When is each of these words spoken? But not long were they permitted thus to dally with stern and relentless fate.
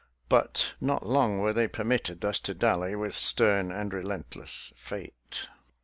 But 0.29 0.73
not 0.81 1.05
long 1.05 1.41
were 1.41 1.53
they 1.53 1.67
permitted 1.67 2.21
thus 2.21 2.39
to 2.39 2.55
dally 2.55 2.95
with 2.95 3.13
stern 3.13 3.71
and 3.71 3.93
relentless 3.93 4.73
fate. 4.75 5.47